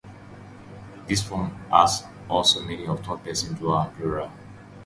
[1.05, 4.31] This form has also meaning of third-person dual and plural.